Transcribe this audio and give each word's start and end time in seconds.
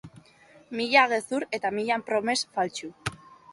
Mila 0.79 1.03
gezur 1.11 1.45
eta 1.59 1.73
mila 1.77 2.01
promes 2.09 2.45
faltsu. 2.59 2.93